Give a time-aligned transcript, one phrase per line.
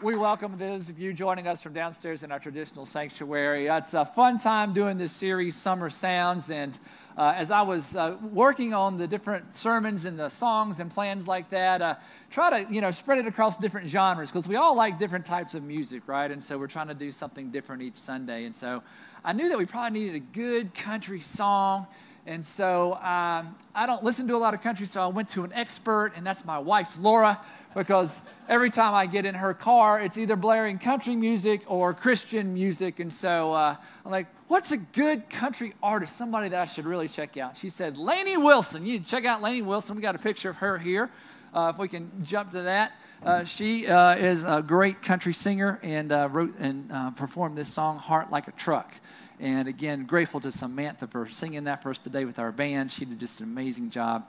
[0.00, 3.66] we welcome those of you joining us from downstairs in our traditional sanctuary.
[3.66, 6.52] It's a fun time doing this series, Summer Sounds.
[6.52, 6.78] And
[7.16, 11.26] uh, as I was uh, working on the different sermons and the songs and plans
[11.26, 11.94] like that, uh,
[12.30, 15.54] try to you know spread it across different genres because we all like different types
[15.54, 16.30] of music, right?
[16.30, 18.44] And so we're trying to do something different each Sunday.
[18.44, 18.84] And so
[19.24, 21.88] I knew that we probably needed a good country song.
[22.28, 25.44] And so um, I don't listen to a lot of country, so I went to
[25.44, 27.40] an expert, and that's my wife, Laura,
[27.78, 32.52] because every time I get in her car, it's either blaring country music or Christian
[32.52, 32.98] music.
[32.98, 37.06] And so uh, I'm like, what's a good country artist, somebody that I should really
[37.06, 37.56] check out?
[37.56, 38.84] She said, Lainey Wilson.
[38.84, 39.94] You check out Lainey Wilson.
[39.94, 41.08] We got a picture of her here.
[41.54, 42.92] Uh, if we can jump to that,
[43.24, 47.68] uh, she uh, is a great country singer and uh, wrote and uh, performed this
[47.68, 48.92] song, Heart Like a Truck.
[49.38, 52.90] And again, grateful to Samantha for singing that for us today with our band.
[52.90, 54.28] She did just an amazing job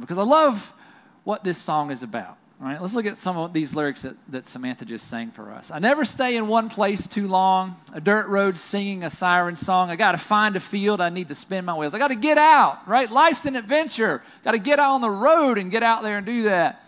[0.00, 0.72] because I love
[1.24, 2.38] what this song is about.
[2.60, 5.52] All right, let's look at some of these lyrics that, that Samantha just sang for
[5.52, 5.70] us.
[5.70, 7.76] I never stay in one place too long.
[7.92, 9.90] A dirt road singing a siren song.
[9.90, 11.00] I got to find a field.
[11.00, 11.94] I need to spin my wheels.
[11.94, 13.08] I got to get out, right?
[13.08, 14.22] Life's an adventure.
[14.42, 16.84] Got to get out on the road and get out there and do that.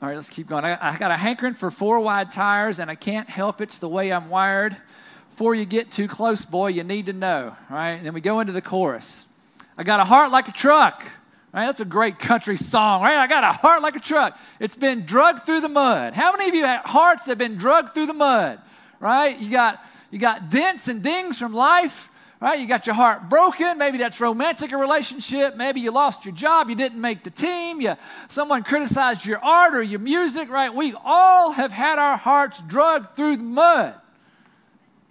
[0.00, 0.64] All right, let's keep going.
[0.64, 3.88] I, I got a hankering for four wide tires, and I can't help It's the
[3.88, 4.76] way I'm wired
[5.40, 7.92] before you get too close, boy, you need to know, right?
[7.92, 9.24] And then we go into the chorus.
[9.78, 11.02] I got a heart like a truck.
[11.52, 11.66] Right?
[11.66, 13.16] That's a great country song, right?
[13.16, 14.38] I got a heart like a truck.
[14.60, 16.14] It's been drugged through the mud.
[16.14, 18.60] How many of you have hearts that have been drugged through the mud?
[19.00, 19.38] Right?
[19.38, 22.08] You got you got dents and dings from life,
[22.40, 22.58] right?
[22.58, 23.78] You got your heart broken.
[23.78, 25.56] Maybe that's romantic a relationship.
[25.56, 26.68] Maybe you lost your job.
[26.68, 27.80] You didn't make the team.
[27.80, 27.96] You,
[28.28, 30.72] someone criticized your art or your music, right?
[30.72, 33.99] We all have had our hearts drugged through the mud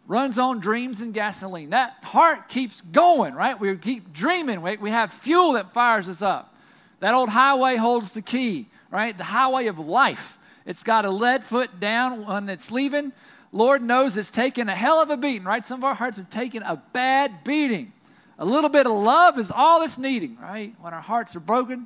[0.10, 1.70] runs on dreams and gasoline.
[1.70, 3.58] That heart keeps going, right?
[3.58, 4.62] We keep dreaming.
[4.62, 6.56] We have fuel that fires us up.
[7.00, 9.16] That old highway holds the key, right?
[9.16, 10.40] The highway of life.
[10.66, 13.14] It's got a lead foot down when it's leaving.
[13.52, 15.64] Lord knows it's taken a hell of a beating, right?
[15.64, 17.94] Some of our hearts have taken a bad beating.
[18.40, 20.74] A little bit of love is all it's needing, right?
[20.82, 21.86] When our hearts are broken,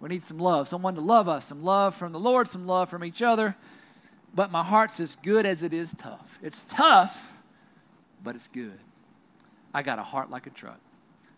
[0.00, 2.88] we need some love, someone to love us, some love from the Lord, some love
[2.88, 3.54] from each other.
[4.34, 6.38] But my heart's as good as it is tough.
[6.42, 7.29] It's tough
[8.22, 8.78] but it's good.
[9.72, 10.80] I got a heart like a truck.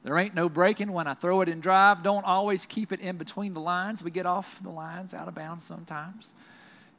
[0.05, 2.03] There ain't no braking when I throw it in drive.
[2.03, 4.03] Don't always keep it in between the lines.
[4.03, 6.35] We get off the lines out of bounds sometimes.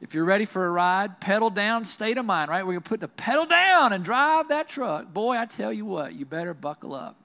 [0.00, 2.62] If you're ready for a ride, pedal down, state of mind, right?
[2.62, 5.12] We're going to put the pedal down and drive that truck.
[5.12, 7.16] Boy, I tell you what, you better buckle up.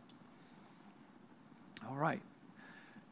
[1.89, 2.21] All right.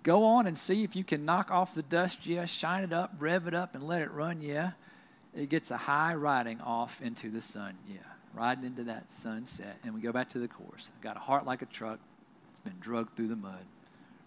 [0.04, 2.46] Go on and see if you can knock off the dust, yeah.
[2.46, 4.72] Shine it up, rev it up, and let it run, yeah.
[5.36, 9.78] It gets a high riding off into the sun, yeah riding into that sunset.
[9.84, 10.92] And we go back to the course.
[11.02, 12.00] Got a heart like a truck.
[12.52, 13.66] It's been drugged through the mud.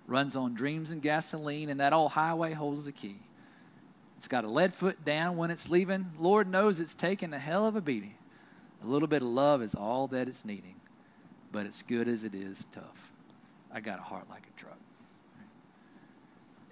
[0.06, 3.16] Runs on dreams and gasoline, and that old highway holds the key.
[4.16, 6.10] It's got a lead foot down when it's leaving.
[6.18, 8.14] Lord knows it's taken a hell of a beating.
[8.82, 10.76] A little bit of love is all that it's needing,
[11.52, 13.12] but it's good as it is tough.
[13.72, 14.78] I got a heart like a truck.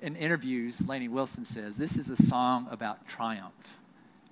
[0.00, 3.78] In interviews, Lainey Wilson says this is a song about triumph.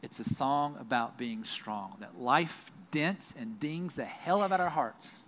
[0.03, 4.61] It's a song about being strong, that life dents and dings the hell out of
[4.61, 5.21] our hearts.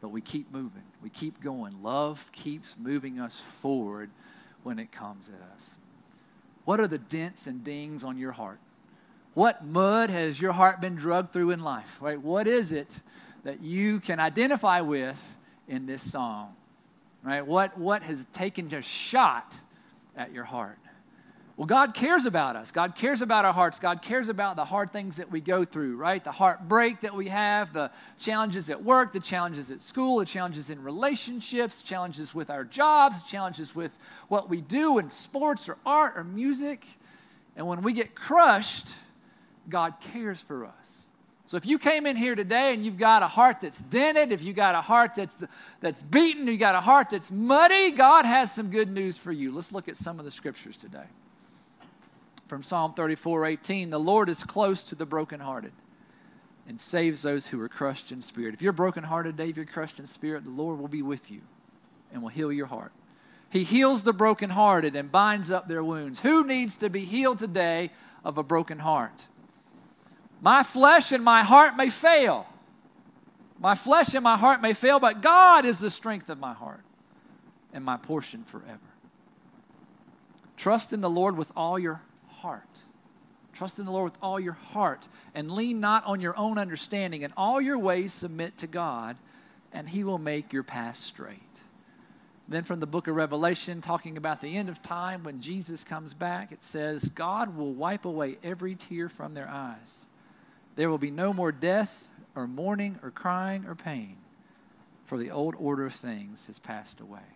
[0.00, 1.82] But we keep moving, we keep going.
[1.82, 4.10] Love keeps moving us forward
[4.62, 5.76] when it comes at us.
[6.64, 8.60] What are the dents and dings on your heart?
[9.34, 11.98] What mud has your heart been drugged through in life?
[12.00, 12.20] Right?
[12.20, 13.00] What is it
[13.44, 16.54] that you can identify with in this song?
[17.22, 17.46] Right?
[17.46, 19.56] What, what has taken a shot
[20.16, 20.78] at your heart?
[21.58, 22.70] Well, God cares about us.
[22.70, 23.80] God cares about our hearts.
[23.80, 26.22] God cares about the hard things that we go through, right?
[26.22, 30.70] The heartbreak that we have, the challenges at work, the challenges at school, the challenges
[30.70, 33.90] in relationships, challenges with our jobs, challenges with
[34.28, 36.86] what we do in sports or art or music.
[37.56, 38.86] And when we get crushed,
[39.68, 41.06] God cares for us.
[41.46, 44.44] So if you came in here today and you've got a heart that's dented, if
[44.44, 45.42] you got a heart that's
[45.80, 49.50] that's beaten, you got a heart that's muddy, God has some good news for you.
[49.50, 51.06] Let's look at some of the scriptures today
[52.48, 53.90] from Psalm 34 18.
[53.90, 55.72] The Lord is close to the brokenhearted
[56.66, 58.54] and saves those who are crushed in spirit.
[58.54, 61.42] If you're brokenhearted if you're crushed in spirit, the Lord will be with you
[62.12, 62.92] and will heal your heart.
[63.50, 66.20] He heals the brokenhearted and binds up their wounds.
[66.20, 67.90] Who needs to be healed today
[68.24, 69.26] of a broken heart?
[70.40, 72.46] My flesh and my heart may fail.
[73.58, 76.84] My flesh and my heart may fail, but God is the strength of my heart
[77.72, 78.78] and my portion forever.
[80.56, 82.02] Trust in the Lord with all your
[82.48, 82.62] heart.
[83.52, 87.20] Trust in the Lord with all your heart and lean not on your own understanding.
[87.20, 89.18] In all your ways, submit to God,
[89.70, 91.42] and He will make your path straight.
[92.48, 96.14] Then from the book of Revelation, talking about the end of time when Jesus comes
[96.14, 100.06] back, it says, God will wipe away every tear from their eyes.
[100.76, 104.16] There will be no more death, or mourning, or crying, or pain,
[105.04, 107.28] for the old order of things has passed away.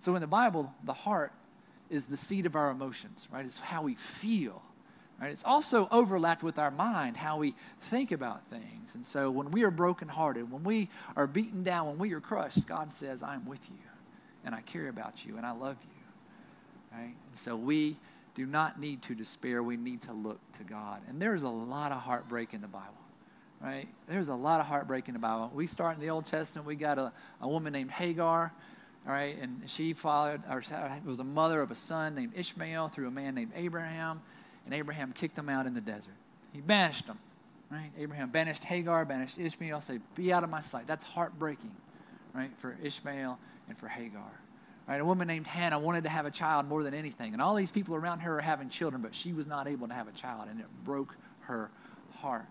[0.00, 1.32] So in the Bible, the heart
[1.90, 3.44] is the seat of our emotions, right?
[3.44, 4.62] It's how we feel.
[5.20, 5.32] Right?
[5.32, 8.94] It's also overlapped with our mind, how we think about things.
[8.94, 12.66] And so when we are brokenhearted, when we are beaten down, when we are crushed,
[12.66, 13.76] God says, I'm with you
[14.44, 16.96] and I care about you and I love you.
[16.98, 17.14] Right?
[17.28, 17.98] And so we
[18.34, 19.62] do not need to despair.
[19.62, 21.02] We need to look to God.
[21.08, 22.94] And there's a lot of heartbreak in the Bible.
[23.60, 23.88] Right?
[24.08, 25.50] There's a lot of heartbreak in the Bible.
[25.52, 27.12] We start in the Old Testament, we got a,
[27.42, 28.52] a woman named Hagar.
[29.06, 30.62] All right, and she followed, or
[31.04, 34.20] was a mother of a son named Ishmael through a man named Abraham,
[34.66, 36.12] and Abraham kicked them out in the desert.
[36.52, 37.18] He banished them,
[37.70, 37.90] right?
[37.98, 40.86] Abraham banished Hagar, banished Ishmael, said, Be out of my sight.
[40.86, 41.74] That's heartbreaking,
[42.34, 43.38] right, for Ishmael
[43.68, 44.32] and for Hagar.
[44.86, 47.54] Right, a woman named Hannah wanted to have a child more than anything, and all
[47.54, 50.12] these people around her are having children, but she was not able to have a
[50.12, 51.70] child, and it broke her
[52.16, 52.44] heart.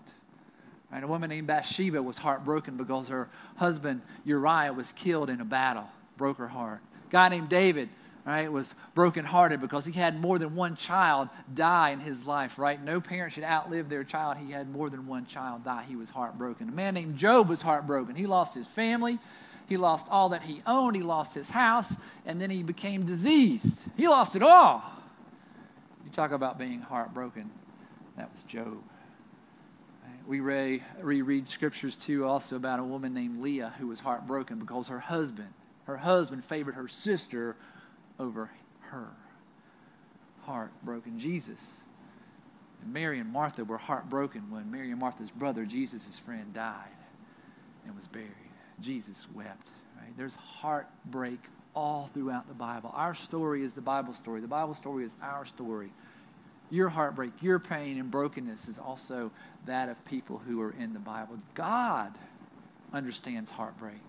[0.91, 5.45] Right, a woman named Bathsheba was heartbroken because her husband Uriah was killed in a
[5.45, 5.87] battle,
[6.19, 6.81] broke her heart.
[7.07, 7.89] A guy named David,
[8.23, 12.79] right, was brokenhearted because he had more than one child die in his life, right?
[12.79, 14.37] No parent should outlive their child.
[14.37, 15.85] He had more than one child die.
[15.89, 16.69] He was heartbroken.
[16.69, 18.15] A man named Job was heartbroken.
[18.15, 19.17] He lost his family,
[19.69, 20.95] he lost all that he owned.
[20.95, 21.95] He lost his house.
[22.25, 23.85] And then he became diseased.
[23.95, 24.83] He lost it all.
[26.03, 27.51] You talk about being heartbroken.
[28.17, 28.81] That was Job.
[30.25, 34.87] We re- reread scriptures too also about a woman named Leah who was heartbroken because
[34.87, 35.49] her husband,
[35.89, 37.55] her husband favored her sister
[38.19, 38.51] over
[38.81, 39.07] her.
[40.43, 41.17] Heartbroken.
[41.17, 41.81] Jesus
[42.83, 46.85] and Mary and Martha were heartbroken when Mary and Martha's brother, Jesus' friend, died
[47.85, 48.29] and was buried.
[48.79, 49.67] Jesus wept.
[49.97, 50.15] Right?
[50.15, 51.39] There's heartbreak
[51.75, 52.91] all throughout the Bible.
[52.93, 54.41] Our story is the Bible story.
[54.41, 55.89] The Bible story is our story.
[56.69, 59.31] Your heartbreak, your pain and brokenness is also
[59.65, 61.39] that of people who are in the Bible.
[61.55, 62.13] God
[62.93, 64.01] understands heartbreak.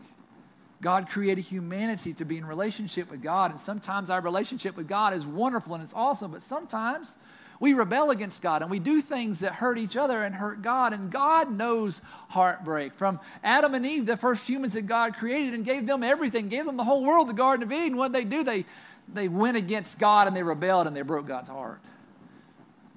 [0.81, 5.13] God created humanity to be in relationship with God, and sometimes our relationship with God
[5.13, 7.17] is wonderful and it's awesome, but sometimes
[7.61, 10.95] we rebel against God and we do things that hurt each other and hurt God.
[10.95, 12.01] And God knows
[12.31, 12.95] heartbreak.
[12.95, 16.65] From Adam and Eve, the first humans that God created and gave them everything, gave
[16.65, 17.99] them the whole world, the Garden of Eden.
[17.99, 18.43] What did they do?
[18.43, 18.65] They,
[19.13, 21.83] they went against God and they rebelled and they broke God's heart.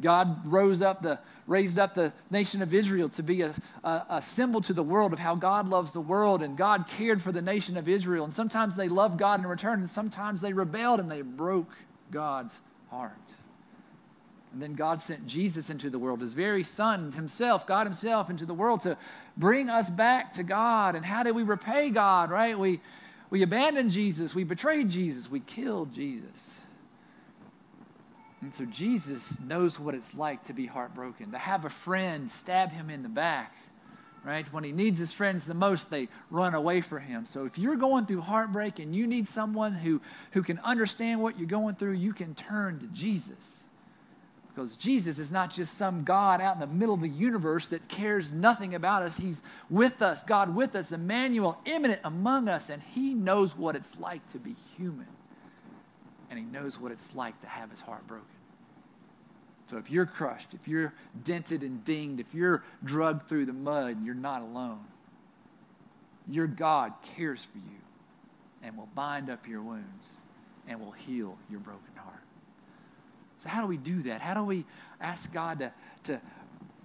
[0.03, 1.17] God rose up the,
[1.47, 3.53] raised up the nation of Israel to be a,
[3.83, 7.21] a, a, symbol to the world of how God loves the world, and God cared
[7.21, 8.23] for the nation of Israel.
[8.23, 11.71] And sometimes they loved God in return, and sometimes they rebelled and they broke
[12.11, 12.59] God's
[12.91, 13.13] heart.
[14.53, 18.45] And then God sent Jesus into the world, his very Son himself, God himself, into
[18.45, 18.97] the world to
[19.35, 20.95] bring us back to God.
[20.95, 22.57] And how did we repay God, right?
[22.57, 22.79] We,
[23.31, 26.61] we abandoned Jesus, we betrayed Jesus, we killed Jesus.
[28.43, 32.73] And so Jesus knows what it's like to be heartbroken, to have a friend stab
[32.73, 33.55] him in the back,
[34.25, 34.45] right?
[34.51, 37.25] When he needs his friends the most, they run away from him.
[37.25, 40.01] So if you're going through heartbreak and you need someone who,
[40.31, 43.63] who can understand what you're going through, you can turn to Jesus.
[44.53, 47.87] Because Jesus is not just some God out in the middle of the universe that
[47.87, 49.15] cares nothing about us.
[49.15, 53.97] He's with us, God with us, Emmanuel, immanent among us, and He knows what it's
[53.97, 55.07] like to be human.
[56.33, 58.25] And He knows what it's like to have His heart broken.
[59.67, 60.91] So if you're crushed, if you're
[61.23, 64.83] dented and dinged, if you're drugged through the mud, you're not alone.
[66.27, 67.77] Your God cares for you
[68.63, 70.21] and will bind up your wounds
[70.67, 72.23] and will heal your broken heart.
[73.37, 74.19] So, how do we do that?
[74.19, 74.65] How do we
[74.99, 75.71] ask God to,
[76.05, 76.19] to,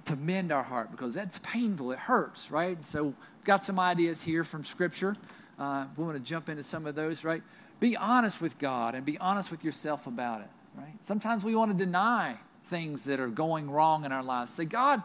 [0.05, 0.91] to mend our heart?
[0.91, 2.85] Because that's painful, it hurts, right?
[2.85, 5.17] So, got some ideas here from Scripture.
[5.59, 7.43] Uh, we want to jump into some of those, right?
[7.81, 10.95] Be honest with God and be honest with yourself about it, right?
[11.01, 12.37] Sometimes we want to deny
[12.67, 14.53] things that are going wrong in our lives.
[14.53, 15.03] Say, God,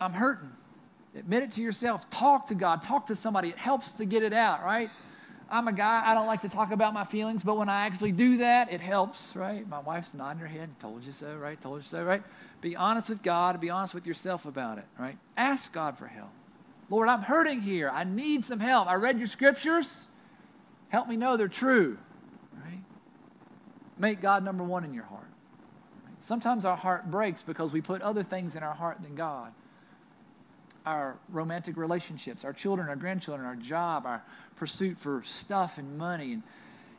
[0.00, 0.50] I'm hurting.
[1.16, 2.08] Admit it to yourself.
[2.10, 2.82] Talk to God.
[2.82, 3.48] Talk to somebody.
[3.48, 4.90] It helps to get it out, right?
[5.50, 8.12] I'm a guy, I don't like to talk about my feelings, but when I actually
[8.12, 9.66] do that, it helps, right?
[9.66, 11.58] My wife's nodding her head, told you so, right?
[11.60, 12.22] Told you so, right?
[12.60, 15.16] Be honest with God, be honest with yourself about it, right?
[15.36, 16.28] Ask God for help.
[16.90, 17.90] Lord, I'm hurting here.
[17.90, 18.88] I need some help.
[18.88, 20.08] I read your scriptures.
[20.88, 21.98] Help me know they're true,
[22.64, 22.82] right?
[23.98, 25.28] Make God number one in your heart.
[26.20, 29.52] Sometimes our heart breaks because we put other things in our heart than God
[30.88, 34.22] our romantic relationships, our children, our grandchildren, our job, our
[34.56, 36.32] pursuit for stuff and money.
[36.32, 36.42] And,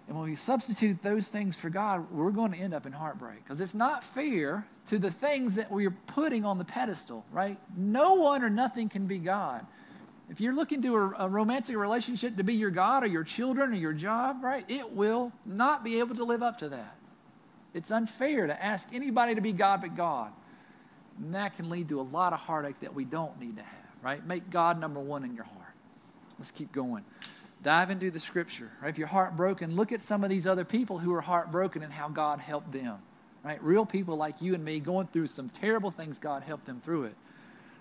[0.09, 3.43] and when we substitute those things for God, we're going to end up in heartbreak
[3.43, 7.59] because it's not fair to the things that we're putting on the pedestal, right?
[7.77, 9.67] No one or nothing can be God.
[10.27, 13.69] If you're looking to a, a, romantic relationship to be your God or your children
[13.71, 16.95] or your job, right, it will not be able to live up to that.
[17.75, 20.31] It's unfair to ask anybody to be God but God.
[21.19, 23.85] And that can lead to a lot of heartache that we don't need to have,
[24.01, 24.25] right?
[24.25, 25.75] Make God number one in your heart.
[26.39, 27.05] Let's keep going.
[27.61, 28.89] Dive into the scripture, right?
[28.89, 32.07] If you're heartbroken, look at some of these other people who are heartbroken and how
[32.07, 32.99] God helped them,
[33.43, 33.61] right?
[33.61, 37.05] Real people like you and me going through some terrible things, God helped them through
[37.05, 37.15] it,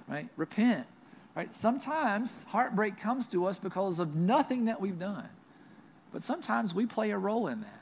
[0.08, 0.28] right?
[0.36, 0.86] Repent,
[1.36, 1.54] right?
[1.54, 5.28] Sometimes heartbreak comes to us because of nothing that we've done,
[6.12, 7.80] but sometimes we play a role in that,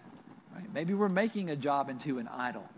[0.54, 0.74] right?
[0.74, 2.68] Maybe we're making a job into an idol,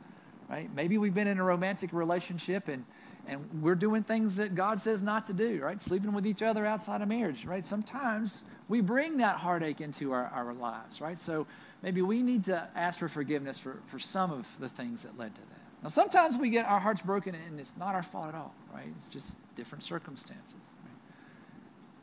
[0.49, 0.69] right?
[0.75, 2.85] Maybe we've been in a romantic relationship and
[3.29, 5.81] and we're doing things that God says not to do, right?
[5.83, 7.65] Sleeping with each other outside of marriage, right?
[7.65, 11.21] Sometimes we bring that heartache into our, our lives, right?
[11.21, 11.47] So
[11.83, 15.35] maybe we need to ask for forgiveness for, for some of the things that led
[15.35, 15.61] to that.
[15.83, 18.89] Now, sometimes we get our hearts broken and it's not our fault at all, right?
[18.97, 20.55] It's just different circumstances.
[20.55, 20.97] Right?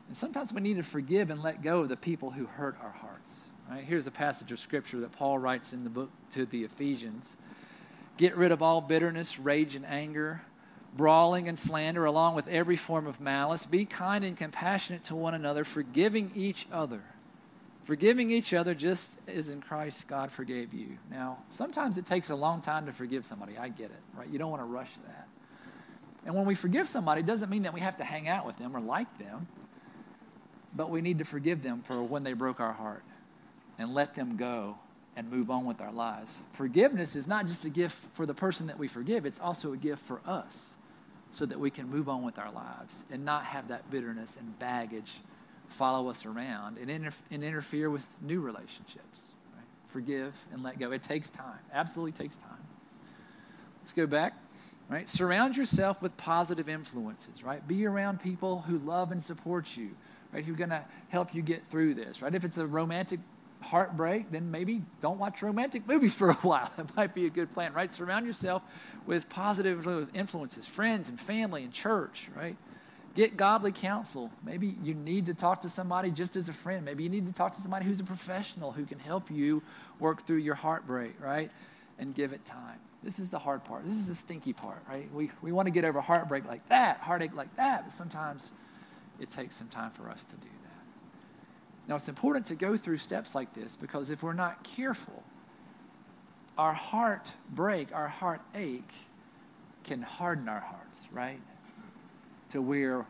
[0.07, 2.91] And sometimes we need to forgive and let go of the people who hurt our
[2.91, 3.83] hearts, right?
[3.83, 7.35] Here's a passage of scripture that Paul writes in the book to the Ephesians
[8.17, 10.41] Get rid of all bitterness, rage, and anger
[10.95, 13.65] brawling and slander, along with every form of malice.
[13.65, 17.01] Be kind and compassionate to one another, forgiving each other.
[17.84, 20.98] Forgiving each other just as in Christ God forgave you.
[21.12, 23.57] Now, sometimes it takes a long time to forgive somebody.
[23.57, 24.27] I get it, right?
[24.27, 25.27] You don't want to rush that.
[26.25, 28.57] And when we forgive somebody, it doesn't mean that we have to hang out with
[28.57, 29.48] them or like them,
[30.75, 33.03] but we need to forgive them for when they broke our heart
[33.77, 34.79] and let them go
[35.15, 36.39] and move on with our lives.
[36.51, 39.77] Forgiveness is not just a gift for the person that we forgive, it's also a
[39.77, 40.75] gift for us
[41.31, 44.57] so that we can move on with our lives and not have that bitterness and
[44.57, 45.19] baggage
[45.67, 49.22] follow us around and, inter- and interfere with new relationships.
[49.53, 49.65] Right?
[49.88, 50.91] Forgive and let go.
[50.91, 52.51] It takes time, absolutely takes time.
[53.81, 54.34] Let's go back.
[54.88, 55.10] Right?
[55.10, 57.67] Surround yourself with positive influences, right?
[57.67, 59.89] Be around people who love and support you,
[60.31, 60.45] right?
[60.45, 62.36] Who are going to help you get through this, right?
[62.36, 63.19] If it's a romantic
[63.65, 66.72] heartbreak, then maybe don't watch romantic movies for a while.
[66.77, 67.91] That might be a good plan, right?
[67.91, 68.63] Surround yourself
[69.05, 72.55] with positive influences, friends and family and church, right?
[73.15, 74.29] Get godly counsel.
[74.43, 76.84] Maybe you need to talk to somebody just as a friend.
[76.84, 79.63] Maybe you need to talk to somebody who's a professional who can help you
[80.00, 81.50] work through your heartbreak, right?
[81.98, 82.79] And give it time.
[83.03, 83.86] This is the hard part.
[83.86, 85.12] This is the stinky part, right?
[85.13, 88.51] We, we want to get over heartbreak like that, heartache like that, but sometimes
[89.19, 90.54] it takes some time for us to do
[91.88, 95.24] now, it's important to go through steps like this because if we're not careful,
[96.58, 98.94] our heart break, our heart ache
[99.84, 101.39] can harden our hearts, right?
[102.50, 103.06] To where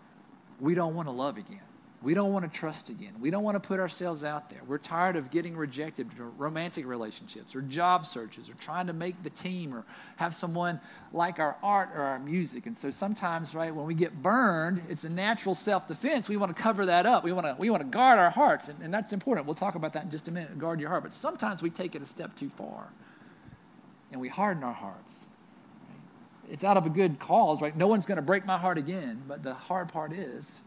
[0.60, 1.62] we don't want to love again.
[2.05, 3.13] We don't want to trust again.
[3.19, 4.59] We don't want to put ourselves out there.
[4.67, 9.24] We're tired of getting rejected for romantic relationships or job searches or trying to make
[9.24, 9.85] the team or
[10.17, 10.79] have someone
[11.13, 12.67] like our art or our music.
[12.67, 16.29] And so sometimes, right, when we get burned, it's a natural self-defense.
[16.29, 17.24] We want to cover that up.
[17.24, 19.47] We want to we want to guard our hearts, and, and that's important.
[19.47, 20.59] We'll talk about that in just a minute.
[20.59, 21.01] Guard your heart.
[21.01, 22.89] But sometimes we take it a step too far,
[24.12, 25.25] and we harden our hearts.
[26.51, 27.75] It's out of a good cause, right?
[27.75, 29.24] No one's going to break my heart again.
[29.27, 30.62] But the hard part is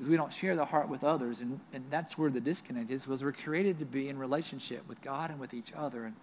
[0.00, 1.40] is we don't share the heart with others.
[1.40, 5.00] And, and that's where the disconnect is, because we're created to be in relationship with
[5.00, 6.04] God and with each other.
[6.04, 6.16] And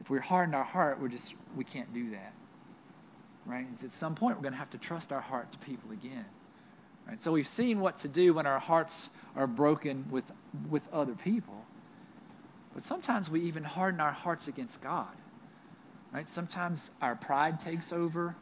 [0.00, 2.32] if we harden our heart, we're just, we can't do that.
[3.44, 3.66] Right?
[3.72, 6.26] It's at some point, we're going to have to trust our heart to people again.
[7.08, 7.20] Right?
[7.20, 10.30] So we've seen what to do when our hearts are broken with,
[10.70, 11.64] with other people.
[12.74, 15.08] But sometimes we even harden our hearts against God.
[16.12, 16.28] Right?
[16.28, 18.36] Sometimes our pride takes over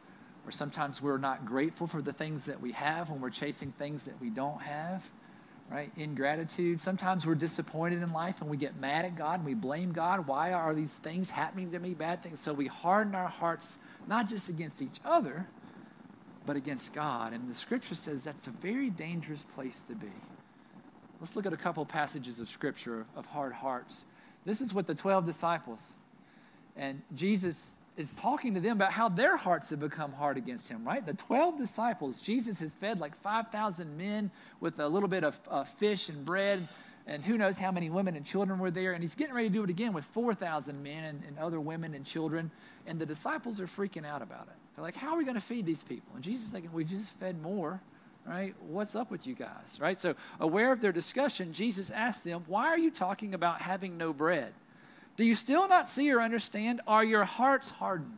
[0.47, 4.05] or sometimes we're not grateful for the things that we have when we're chasing things
[4.05, 5.09] that we don't have,
[5.71, 5.91] right?
[5.97, 6.81] Ingratitude.
[6.81, 10.27] Sometimes we're disappointed in life and we get mad at God and we blame God.
[10.27, 11.95] Why are these things happening to me?
[11.95, 12.41] Bad things.
[12.41, 13.79] So we harden our hearts
[14.09, 15.47] not just against each other,
[16.47, 17.33] but against God.
[17.33, 20.09] And the scripture says that's a very dangerous place to be.
[21.21, 24.07] Let's look at a couple passages of scripture of hard hearts.
[24.47, 25.95] This is what the 12 disciples
[26.77, 30.85] and Jesus is talking to them about how their hearts have become hard against him,
[30.85, 31.05] right?
[31.05, 34.31] The 12 disciples, Jesus has fed like 5,000 men
[34.61, 36.67] with a little bit of uh, fish and bread,
[37.07, 38.93] and who knows how many women and children were there.
[38.93, 41.95] And he's getting ready to do it again with 4,000 men and, and other women
[41.95, 42.51] and children.
[42.87, 44.55] And the disciples are freaking out about it.
[44.75, 46.13] They're like, how are we going to feed these people?
[46.15, 47.81] And Jesus is thinking, we just fed more
[48.27, 48.55] right?
[48.69, 49.99] What's up with you guys, right?
[49.99, 54.13] So, aware of their discussion, Jesus asked them, Why are you talking about having no
[54.13, 54.53] bread?
[55.21, 56.81] Do you still not see or understand?
[56.87, 58.17] Are your hearts hardened?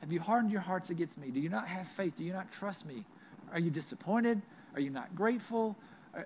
[0.00, 1.28] Have you hardened your hearts against me?
[1.30, 2.16] Do you not have faith?
[2.16, 3.04] Do you not trust me?
[3.52, 4.42] Are you disappointed?
[4.74, 5.76] Are you not grateful?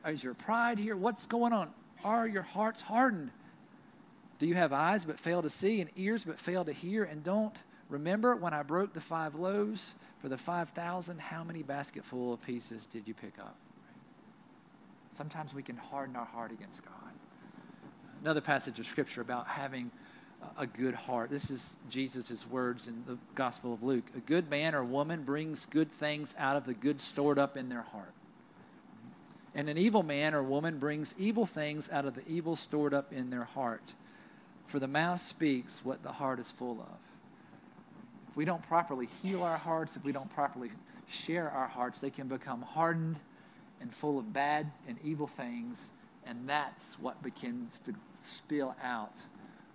[0.06, 0.96] Is your pride here?
[0.96, 1.70] What's going on?
[2.02, 3.30] Are your hearts hardened?
[4.38, 7.04] Do you have eyes but fail to see and ears but fail to hear?
[7.04, 7.54] And don't
[7.90, 12.87] remember when I broke the five loaves for the 5,000, how many basketful of pieces
[12.87, 13.56] did you pick up?
[15.12, 17.07] Sometimes we can harden our heart against God.
[18.22, 19.90] Another passage of scripture about having
[20.56, 21.30] a good heart.
[21.30, 24.04] This is Jesus' words in the Gospel of Luke.
[24.16, 27.68] A good man or woman brings good things out of the good stored up in
[27.68, 28.12] their heart.
[29.54, 33.12] And an evil man or woman brings evil things out of the evil stored up
[33.12, 33.94] in their heart.
[34.66, 36.98] For the mouth speaks what the heart is full of.
[38.28, 40.70] If we don't properly heal our hearts, if we don't properly
[41.08, 43.16] share our hearts, they can become hardened
[43.80, 45.90] and full of bad and evil things.
[46.28, 49.16] And that's what begins to spill out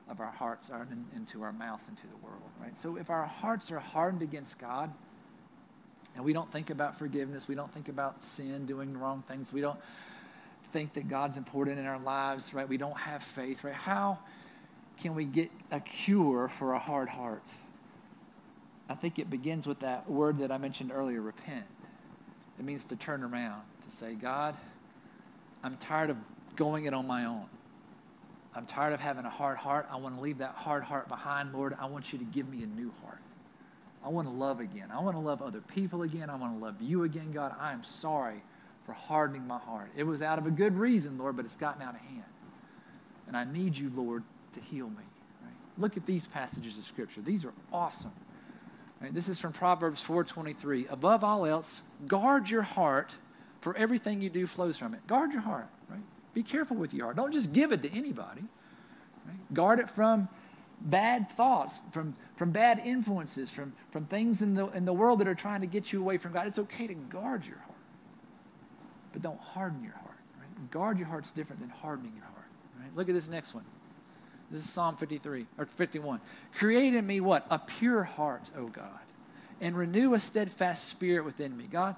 [0.08, 0.70] of our hearts
[1.16, 2.78] into our mouths, into the world, right?
[2.78, 4.94] So if our hearts are hardened against God,
[6.16, 9.62] and we don't think about forgiveness, we don't think about sin, doing wrong things, we
[9.62, 9.80] don't
[10.72, 12.70] think that God's important in our lives, right?
[12.70, 13.74] We don't have faith, right?
[13.74, 14.20] How
[14.98, 17.56] can we get a cure for a hard heart?
[18.90, 21.66] I think it begins with that word that I mentioned earlier, repent.
[22.60, 24.56] It means to turn around, to say, God,
[25.64, 26.18] I'm tired of
[26.56, 27.46] going it on my own.
[28.56, 29.88] I'm tired of having a hard heart.
[29.92, 31.76] I want to leave that hard heart behind, Lord.
[31.80, 33.20] I want you to give me a new heart.
[34.06, 34.92] I want to love again.
[34.92, 36.30] I want to love other people again.
[36.30, 37.56] I want to love you again, God.
[37.60, 38.44] I am sorry
[38.86, 39.90] for hardening my heart.
[39.96, 42.24] It was out of a good reason, Lord, but it's gotten out of hand.
[43.28, 45.04] And I need you, Lord, to heal me.
[45.42, 45.54] Right?
[45.78, 47.22] Look at these passages of Scripture.
[47.22, 48.12] These are awesome.
[49.02, 49.14] Right?
[49.14, 50.92] This is from Proverbs 4.23.
[50.92, 53.16] Above all else, guard your heart,
[53.62, 55.08] for everything you do flows from it.
[55.08, 55.70] Guard your heart.
[56.34, 57.16] Be careful with your heart.
[57.16, 58.44] Don't just give it to anybody.
[59.26, 59.54] Right?
[59.54, 60.30] Guard it from
[60.82, 65.28] bad thoughts, from, from bad influences, from, from things in the, in the world that
[65.28, 66.48] are trying to get you away from God.
[66.48, 67.78] It's okay to guard your heart,
[69.14, 70.18] but don't harden your heart.
[70.40, 70.72] Right?
[70.72, 72.48] Guard your heart's different than hardening your heart.
[72.80, 72.96] Right?
[72.96, 73.64] Look at this next one.
[74.52, 76.22] This is Psalm 53 or 51.
[76.54, 77.48] Create in me what?
[77.50, 79.00] A pure heart, O God,
[79.62, 81.66] and renew a steadfast spirit within me.
[81.72, 81.96] God,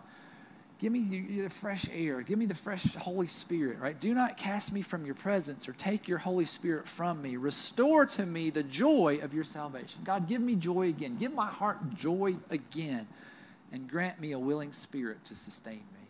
[0.78, 2.22] Give me the, fresh air.
[2.22, 3.98] Give me the fresh Holy Spirit, right?
[3.98, 7.38] Do not cast me from your presence or take your Holy Spirit from me.
[7.38, 10.02] Restore to me the joy of your salvation.
[10.04, 11.16] God, give me joy again.
[11.18, 13.08] Give my heart joy again.
[13.72, 16.06] And grant me a willing spirit to sustain me.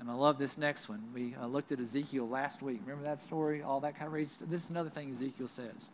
[0.00, 1.02] And I love this next one.
[1.14, 2.80] We uh, looked at Ezekiel last week.
[2.86, 3.62] Remember that story?
[3.62, 4.30] All that kind of rage.
[4.48, 5.90] This is another thing Ezekiel says.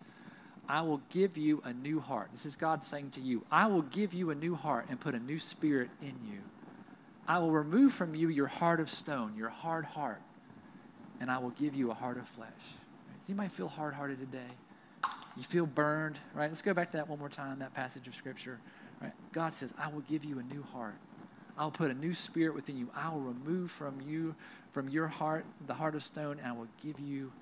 [0.68, 2.28] I will give you a new heart.
[2.30, 5.14] This is God saying to you, I will give you a new heart and put
[5.14, 6.40] a new spirit in you.
[7.28, 10.22] I will remove from you your heart of stone, your hard heart,
[11.20, 12.48] and I will give you a heart of flesh.
[12.50, 13.20] Right?
[13.20, 14.54] Does anybody feel hard hearted today?
[15.36, 16.48] You feel burned, right?
[16.48, 18.58] Let's go back to that one more time, that passage of Scripture.
[19.02, 19.12] Right?
[19.32, 20.94] God says, I will give you a new heart.
[21.58, 22.90] I'll put a new spirit within you.
[22.94, 24.34] I will remove from you,
[24.72, 27.32] from your heart, the heart of stone, and I will give you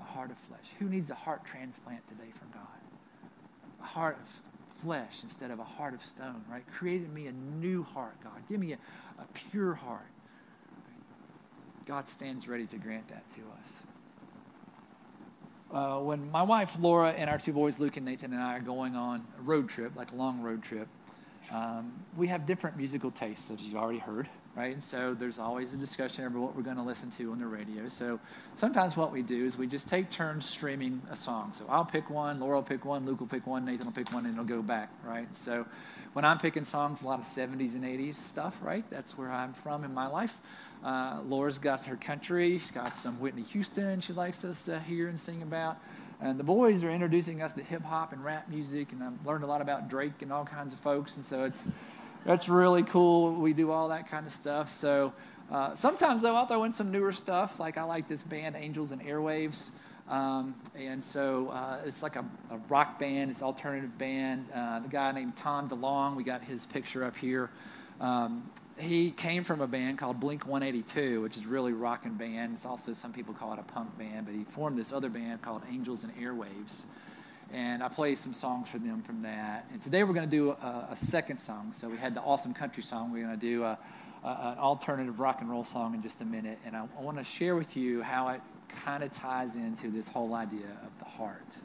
[0.00, 0.70] a heart of flesh.
[0.78, 2.62] Who needs a heart transplant today from God?
[3.82, 4.28] A heart of
[4.80, 6.64] flesh instead of a heart of stone, right?
[6.72, 8.42] Created me a new heart, God.
[8.48, 8.78] Give me a,
[9.18, 10.06] a pure heart.
[11.86, 13.82] God stands ready to grant that to us.
[15.72, 18.60] Uh, when my wife Laura and our two boys, Luke and Nathan, and I are
[18.60, 20.88] going on a road trip, like a long road trip,
[21.50, 24.72] um, we have different musical tastes, as you've already heard right?
[24.72, 27.46] And so there's always a discussion over what we're going to listen to on the
[27.46, 27.88] radio.
[27.88, 28.18] So
[28.54, 31.52] sometimes what we do is we just take turns streaming a song.
[31.52, 34.12] So I'll pick one, Laura will pick one, Luke will pick one, Nathan will pick
[34.12, 35.28] one, and it'll go back, right?
[35.36, 35.66] So
[36.14, 38.84] when I'm picking songs, a lot of 70s and 80s stuff, right?
[38.88, 40.38] That's where I'm from in my life.
[40.82, 42.58] Uh, Laura's got her country.
[42.58, 45.78] She's got some Whitney Houston she likes us to hear and sing about.
[46.20, 49.44] And the boys are introducing us to hip hop and rap music, and I've learned
[49.44, 51.16] a lot about Drake and all kinds of folks.
[51.16, 51.68] And so it's
[52.26, 53.32] that's really cool.
[53.34, 54.74] We do all that kind of stuff.
[54.74, 55.12] So
[55.50, 57.60] uh, sometimes, though, I'll throw in some newer stuff.
[57.60, 59.70] Like I like this band, Angels and Airwaves.
[60.08, 64.46] Um, and so uh, it's like a, a, rock band, it's alternative band.
[64.54, 67.50] Uh, the guy named Tom DeLonge, we got his picture up here.
[68.00, 72.52] Um, he came from a band called Blink 182, which is really rock and band.
[72.54, 75.42] It's also some people call it a punk band, but he formed this other band
[75.42, 76.84] called Angels and Airwaves
[77.52, 79.66] and I play some songs for them from that.
[79.72, 81.72] And today we're going to do a, a, second song.
[81.72, 83.12] So we had the awesome country song.
[83.12, 83.78] We're going to do a,
[84.24, 86.58] a, an alternative rock and roll song in just a minute.
[86.66, 90.08] And I, I want to share with you how it kind of ties into this
[90.08, 91.56] whole idea of the heart.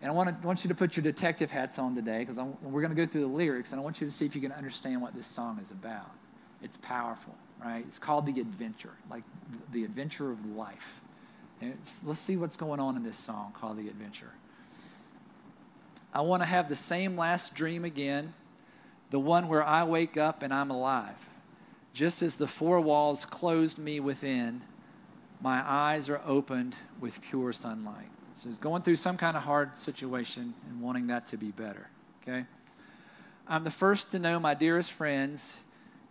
[0.00, 2.82] And I want, to, want you to put your detective hats on today because we're
[2.82, 4.52] going to go through the lyrics, and I want you to see if you can
[4.52, 6.10] understand what this song is about.
[6.62, 7.84] It's powerful, right?
[7.88, 9.24] It's called The Adventure, like
[9.72, 11.00] the adventure of life.
[11.60, 14.30] And let's see what's going on in this song called The Adventure.
[16.12, 18.34] I want to have the same last dream again,
[19.10, 21.28] the one where I wake up and I'm alive.
[21.92, 24.62] Just as the four walls closed me within,
[25.40, 28.08] my eyes are opened with pure sunlight.
[28.32, 31.88] So going through some kind of hard situation and wanting that to be better.
[32.22, 32.44] Okay?
[33.46, 35.56] I'm the first to know, my dearest friends,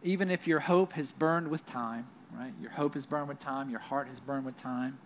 [0.03, 2.53] even if your hope has burned with time, right?
[2.61, 4.99] Your hope has burned with time, your heart has burned with time.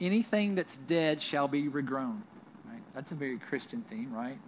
[0.00, 2.20] Anything that's dead shall be regrown?
[2.94, 4.38] That's a very Christian theme, right?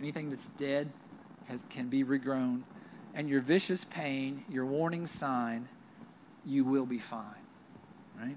[0.00, 0.90] Anything that's dead
[1.48, 2.62] has, can be regrown.
[3.14, 5.68] And your vicious pain, your warning sign,
[6.44, 7.24] you will be fine,
[8.20, 8.36] right?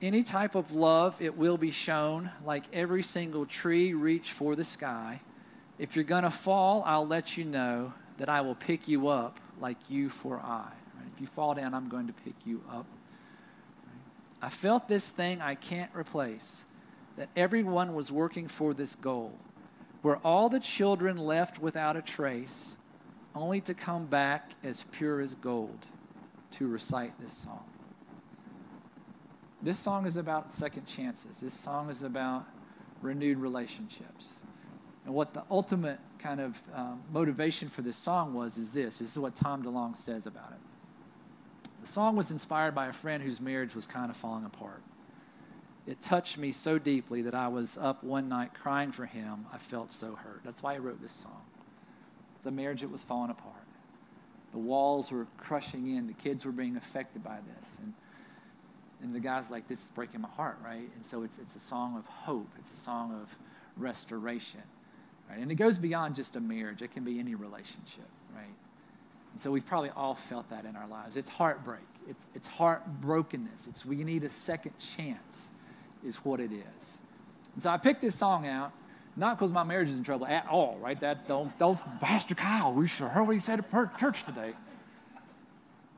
[0.00, 2.30] Any type of love, it will be shown.
[2.44, 5.20] Like every single tree, reach for the sky.
[5.78, 9.40] If you're going to fall, I'll let you know that I will pick you up
[9.60, 10.70] like you for I.
[10.96, 11.08] Right?
[11.14, 12.86] If you fall down, I'm going to pick you up.
[14.40, 16.64] I felt this thing I can't replace,
[17.20, 19.38] that everyone was working for this goal,
[20.00, 22.76] where all the children left without a trace,
[23.34, 25.86] only to come back as pure as gold
[26.50, 27.62] to recite this song.
[29.60, 31.40] This song is about second chances.
[31.40, 32.46] This song is about
[33.02, 34.30] renewed relationships.
[35.04, 38.96] And what the ultimate kind of um, motivation for this song was is this.
[38.96, 41.70] This is what Tom DeLonge says about it.
[41.82, 44.82] The song was inspired by a friend whose marriage was kind of falling apart.
[45.86, 49.46] It touched me so deeply that I was up one night crying for him.
[49.52, 50.42] I felt so hurt.
[50.44, 51.42] That's why I wrote this song.
[52.36, 53.54] It's a marriage that was falling apart.
[54.52, 56.06] The walls were crushing in.
[56.06, 57.78] The kids were being affected by this.
[57.82, 57.94] And,
[59.02, 60.88] and the guy's like, this is breaking my heart, right?
[60.94, 62.50] And so it's, it's a song of hope.
[62.58, 63.34] It's a song of
[63.76, 64.62] restoration.
[65.28, 65.38] Right?
[65.38, 66.82] And it goes beyond just a marriage.
[66.82, 68.54] It can be any relationship, right?
[69.32, 71.16] And so we've probably all felt that in our lives.
[71.16, 71.80] It's heartbreak.
[72.08, 73.68] It's, it's heartbrokenness.
[73.68, 75.50] It's we need a second chance
[76.04, 76.98] is what it is.
[77.54, 78.72] And so I picked this song out,
[79.16, 80.98] not because my marriage is in trouble at all, right?
[81.00, 84.54] That don't, those Pastor Kyle, we sure heard what he said at church today.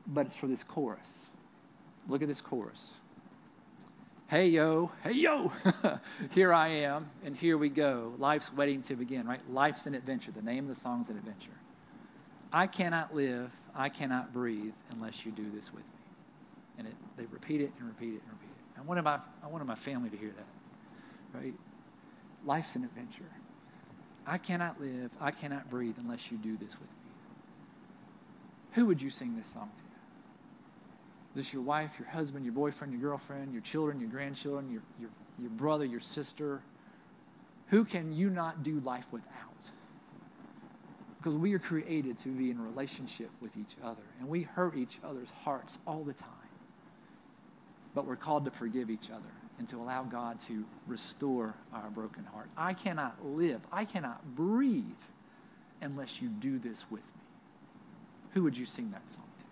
[0.07, 1.29] But it's for this chorus.
[2.07, 2.89] Look at this chorus.
[4.27, 5.51] Hey yo, hey yo,
[6.31, 8.13] here I am, and here we go.
[8.17, 9.41] Life's waiting to begin, right?
[9.51, 10.31] Life's an adventure.
[10.31, 11.51] The name of the song's an adventure.
[12.51, 15.99] I cannot live, I cannot breathe unless you do this with me.
[16.79, 18.62] And it, they repeat it and repeat it and repeat it.
[18.77, 21.53] I wanted, my, I wanted my family to hear that, right?
[22.45, 23.29] Life's an adventure.
[24.25, 27.11] I cannot live, I cannot breathe unless you do this with me.
[28.73, 31.39] Who would you sing this song to?
[31.39, 34.81] Is this your wife, your husband, your boyfriend, your girlfriend, your children, your grandchildren, your,
[34.99, 35.09] your,
[35.39, 36.61] your brother, your sister?
[37.67, 39.31] Who can you not do life without?
[41.17, 44.99] Because we are created to be in relationship with each other, and we hurt each
[45.03, 46.29] other's hearts all the time.
[47.95, 49.21] But we're called to forgive each other
[49.59, 52.49] and to allow God to restore our broken heart.
[52.57, 54.83] I cannot live, I cannot breathe
[55.81, 57.21] unless you do this with me.
[58.33, 59.23] Who would you sing that song?
[59.39, 59.45] To?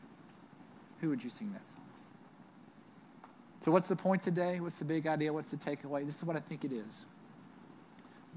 [1.01, 3.30] Who would you sing that song to?
[3.65, 4.60] So, what's the point today?
[4.60, 5.32] What's the big idea?
[5.32, 6.04] What's the takeaway?
[6.06, 7.06] This is what I think it is.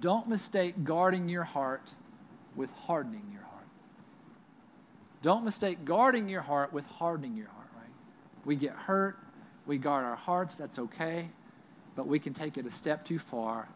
[0.01, 1.95] Don't mistake guarding your heart
[2.57, 3.67] with hardening your heart.
[5.23, 7.91] Don't mistake guarding your heart with hardening your heart, right?
[8.45, 9.17] We get hurt,
[9.67, 11.29] we guard our hearts, that's okay,
[11.97, 13.69] but we can take it a step too far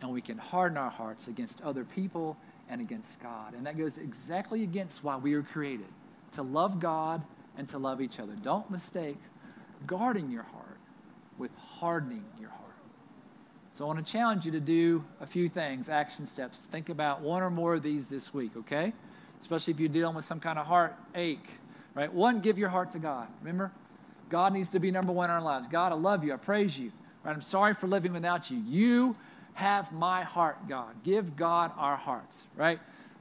[0.00, 2.36] and we can harden our hearts against other people
[2.68, 3.54] and against God.
[3.54, 5.86] And that goes exactly against why we were created
[6.32, 7.22] to love God
[7.56, 8.32] and to love each other.
[8.42, 9.18] Don't mistake
[9.86, 10.78] guarding your heart
[11.38, 12.60] with hardening your heart.
[13.74, 16.66] So I want to challenge you to do a few things, action steps.
[16.70, 18.92] Think about one or more of these this week, okay?
[19.40, 21.48] Especially if you're dealing with some kind of heart ache,
[21.94, 22.12] right?
[22.12, 23.26] One, give your heart to God.
[23.40, 23.72] Remember?
[24.34, 25.68] God needs to be number one in our lives.
[25.68, 26.32] God, I love you.
[26.32, 26.90] I praise you.
[27.22, 27.32] Right?
[27.32, 28.58] I'm sorry for living without you.
[28.66, 29.16] You
[29.52, 31.04] have my heart, God.
[31.04, 32.80] Give God our hearts, right?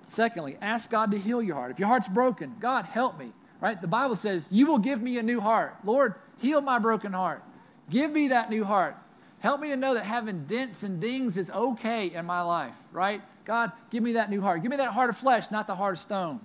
[0.10, 1.70] Secondly, ask God to heal your heart.
[1.70, 3.32] If your heart's broken, God, help me
[3.64, 3.80] right?
[3.80, 5.78] The Bible says, You will give me a new heart.
[5.86, 7.42] Lord, heal my broken heart.
[7.90, 8.98] Give me that new heart.
[9.40, 13.22] Help me to know that having dents and dings is okay in my life, right?
[13.46, 14.62] God, give me that new heart.
[14.62, 16.42] Give me that heart of flesh, not the heart of stone.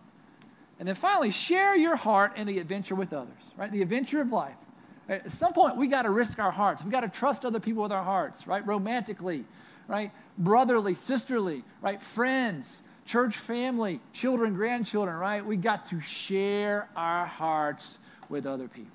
[0.79, 3.71] And then finally, share your heart in the adventure with others, right?
[3.71, 4.55] The adventure of life.
[5.09, 6.85] At some point, we got to risk our hearts.
[6.85, 8.65] We got to trust other people with our hearts, right?
[8.67, 9.45] Romantically,
[9.89, 10.13] right?
[10.37, 12.01] Brotherly, sisterly, right?
[12.01, 15.45] Friends, church family, children, grandchildren, right?
[15.45, 18.93] We got to share our hearts with other people.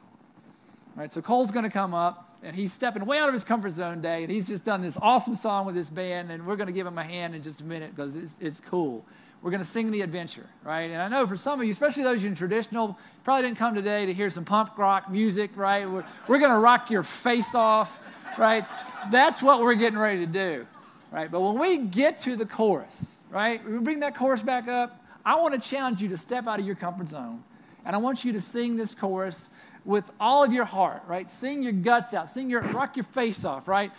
[0.96, 1.12] Right?
[1.12, 4.02] So Cole's going to come up, and he's stepping way out of his comfort zone
[4.02, 6.74] day, and he's just done this awesome song with this band, and we're going to
[6.74, 9.04] give him a hand in just a minute because it's, it's cool.
[9.44, 10.90] We're going to sing the adventure, right?
[10.90, 14.06] And I know for some of you, especially those in traditional, probably didn't come today
[14.06, 15.88] to hear some punk rock music, right?
[15.88, 18.00] We're, we're going to rock your face off,
[18.38, 18.66] right?
[19.12, 20.66] That's what we're getting ready to do,
[21.12, 21.30] right?
[21.30, 23.62] But when we get to the chorus, right?
[23.70, 25.04] We bring that chorus back up.
[25.26, 27.44] I want to challenge you to step out of your comfort zone.
[27.86, 29.50] And I want you to sing this chorus
[29.84, 31.30] with all of your heart, right?
[31.30, 32.30] Sing your guts out.
[32.30, 33.92] Sing your, rock your face off, right?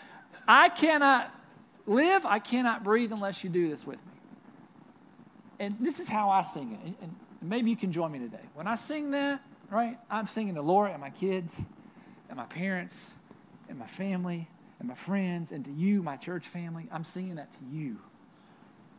[0.48, 1.30] I cannot
[1.84, 4.13] live, I cannot breathe unless you do this with me.
[5.58, 6.86] And this is how I sing it.
[6.86, 8.42] And, and maybe you can join me today.
[8.54, 9.40] When I sing that,
[9.70, 9.98] right?
[10.10, 11.56] I'm singing to Laura and my kids
[12.28, 13.06] and my parents
[13.68, 16.88] and my family and my friends and to you, my church family.
[16.90, 17.98] I'm singing that to you.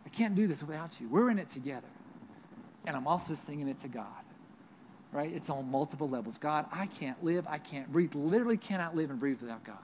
[0.06, 1.10] I can't do this without you.
[1.10, 1.88] We're in it together.
[2.86, 4.06] And I'm also singing it to God,
[5.12, 5.32] right?
[5.34, 6.38] It's on multiple levels.
[6.38, 9.78] God, I can't live, I can't breathe, literally cannot live and breathe without God,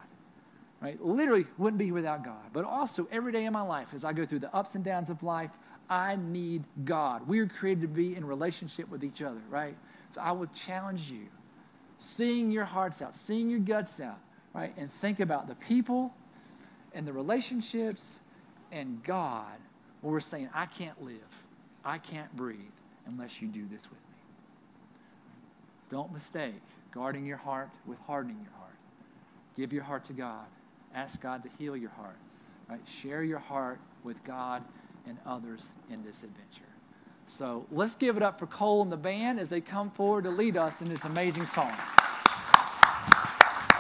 [0.82, 1.02] right?
[1.02, 2.52] Literally wouldn't be without God.
[2.52, 5.10] But also, every day in my life, as I go through the ups and downs
[5.10, 5.52] of life,
[5.90, 7.28] I need God.
[7.28, 9.76] We are created to be in relationship with each other, right?
[10.14, 11.28] So I would challenge you,
[11.98, 14.20] seeing your hearts out, seeing your guts out,
[14.54, 14.74] right?
[14.78, 16.14] And think about the people
[16.94, 18.20] and the relationships
[18.72, 19.58] and God
[20.02, 21.44] where we're saying, I can't live,
[21.86, 22.60] I can't breathe
[23.06, 24.18] unless you do this with me.
[25.90, 28.76] Don't mistake guarding your heart with hardening your heart.
[29.56, 30.46] Give your heart to God.
[30.94, 32.18] Ask God to heal your heart.
[32.70, 32.82] Right?
[32.88, 34.64] Share your heart with God
[35.08, 36.70] and others in this adventure.
[37.28, 40.30] So let's give it up for Cole and the band as they come forward to
[40.30, 41.74] lead us in this amazing song.